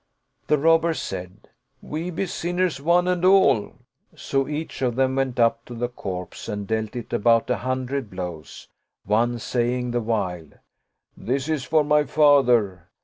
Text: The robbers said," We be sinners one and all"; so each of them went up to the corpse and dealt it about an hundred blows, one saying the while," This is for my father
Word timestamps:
The 0.47 0.57
robbers 0.57 0.99
said," 0.99 1.47
We 1.83 2.09
be 2.09 2.25
sinners 2.25 2.81
one 2.81 3.07
and 3.07 3.23
all"; 3.23 3.73
so 4.15 4.47
each 4.47 4.81
of 4.81 4.95
them 4.95 5.15
went 5.15 5.39
up 5.39 5.63
to 5.65 5.75
the 5.75 5.89
corpse 5.89 6.49
and 6.49 6.65
dealt 6.65 6.95
it 6.95 7.13
about 7.13 7.51
an 7.51 7.59
hundred 7.59 8.09
blows, 8.09 8.67
one 9.05 9.37
saying 9.37 9.91
the 9.91 10.01
while," 10.01 10.49
This 11.15 11.47
is 11.47 11.65
for 11.65 11.83
my 11.83 12.05
father 12.05 12.89